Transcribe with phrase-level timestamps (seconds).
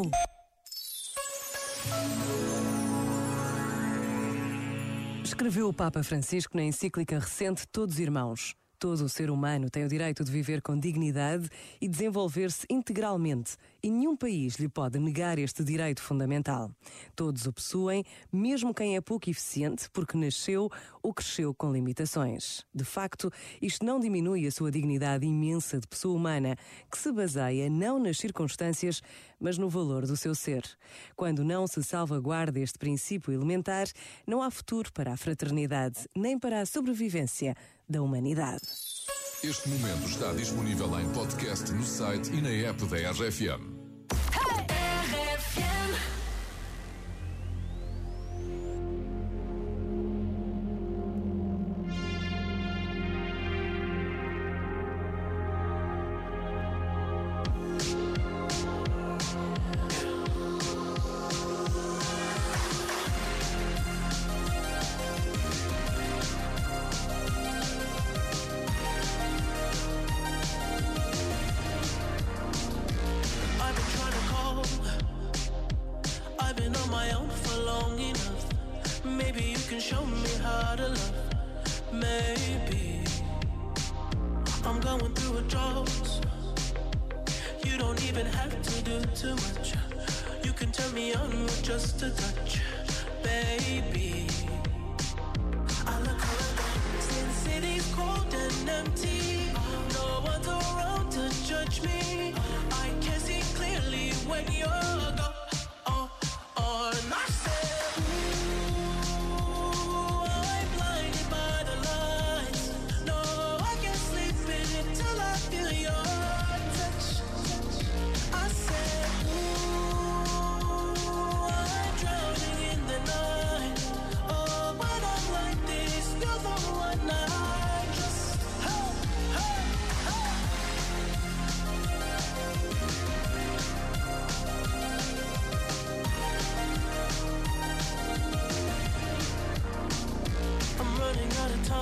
[0.00, 0.10] Uau!
[5.22, 8.54] Escreveu o Papa Francisco na encíclica recente Todos Irmãos.
[8.80, 11.50] Todo o ser humano tem o direito de viver com dignidade
[11.82, 16.70] e desenvolver-se integralmente, e nenhum país lhe pode negar este direito fundamental.
[17.14, 18.02] Todos o possuem,
[18.32, 20.70] mesmo quem é pouco eficiente, porque nasceu
[21.02, 22.64] ou cresceu com limitações.
[22.74, 23.30] De facto,
[23.60, 26.56] isto não diminui a sua dignidade imensa de pessoa humana,
[26.90, 29.02] que se baseia não nas circunstâncias,
[29.38, 30.64] mas no valor do seu ser.
[31.14, 33.88] Quando não se salvaguarda este princípio elementar,
[34.26, 37.54] não há futuro para a fraternidade, nem para a sobrevivência
[37.90, 38.62] da humanidade.
[39.42, 43.79] Este momento está disponível em podcast no site e na app da RFM.
[85.48, 86.20] Going through.
[87.64, 89.74] You don't even have to do too much.
[90.44, 92.60] You can turn me on with just a touch,
[93.22, 93.99] baby.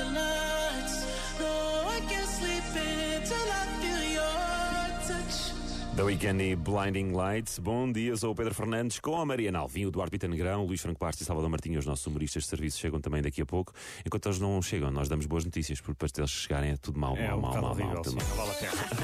[0.00, 1.04] the lights.
[1.38, 5.54] No, I can't sleep until I feel your touch.
[5.96, 7.58] Da Weekend e Blinding Lights.
[7.58, 10.66] Bom dia, sou o Pedro Fernandes com a Mariana Alvim, o Duarte Pita Negrão, o
[10.66, 13.46] Luís Franco Bastos e Salvador Martinho, os nossos humoristas de serviço chegam também daqui a
[13.46, 13.72] pouco.
[14.06, 17.16] Enquanto eles não chegam, nós damos boas notícias, porque depois deles chegarem é tudo mal,
[17.16, 17.84] É mal, um mal, bocado mal, mal.
[17.86, 18.36] horrível, tudo sim, mal.
[18.36, 18.99] não vale a pena.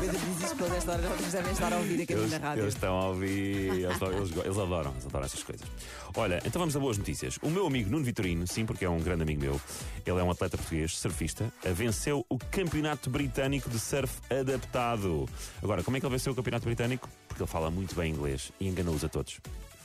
[0.00, 2.62] Pedro diz isto toda esta hora, vocês devem estar a ouvir aqui Eles, na rádio.
[2.62, 5.66] eles estão a ouvir, eles, eles, eles adoram, eles adoram essas coisas.
[6.16, 7.38] Olha, então vamos a boas notícias.
[7.42, 9.60] O meu amigo Nuno Vitorino, sim, porque é um grande amigo meu,
[10.06, 15.28] ele é um atleta português, surfista, venceu o Campeonato Britânico de Surf Adaptado.
[15.62, 17.08] Agora, como é que ele venceu o Campeonato Britânico?
[17.26, 19.40] Porque ele fala muito bem inglês e enganou-os a todos.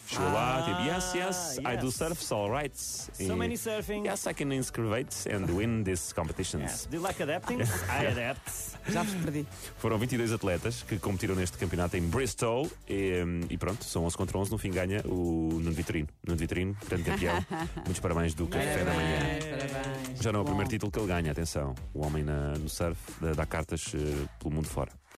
[0.07, 1.95] Chegou lá, tipo, yes, yes, I do yes.
[1.95, 2.75] surf, so alright.
[2.77, 4.05] So many surfing.
[4.05, 6.63] Yes, I can inscribe and win these competitions.
[6.63, 6.85] Yes.
[6.87, 7.61] Do you like adapting?
[7.89, 8.41] I adapt.
[8.89, 9.47] Já vos perdi.
[9.77, 14.37] Foram 22 atletas que competiram neste campeonato em Bristol e, e pronto, são 11 contra
[14.37, 14.51] 11.
[14.51, 16.09] No fim ganha o Nuno Vitorino.
[16.27, 17.45] Nuno Vitorino, grande campeão.
[17.85, 19.19] Muitos parabéns do Café da Manhã.
[19.39, 20.19] Parabéns.
[20.21, 20.49] Já não é o Bom.
[20.51, 21.73] primeiro título que ele ganha, atenção.
[21.93, 24.91] O homem na- no surf dá, dá cartas eh, pelo mundo fora.